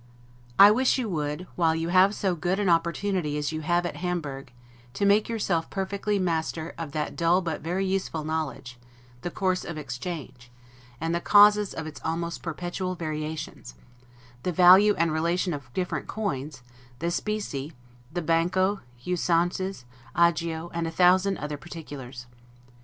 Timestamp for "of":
6.75-6.91, 9.63-9.77, 11.75-11.85, 15.53-15.71